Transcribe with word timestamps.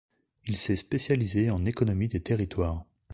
Il 0.47 0.57
s'est 0.57 0.77
spécialisé 0.77 1.51
en 1.51 1.63
économie 1.63 2.07
des 2.07 2.23
territoires. 2.23 2.85